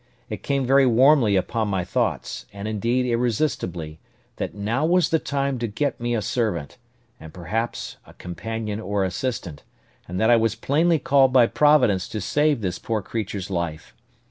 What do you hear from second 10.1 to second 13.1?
that I was plainly called by Providence to save this poor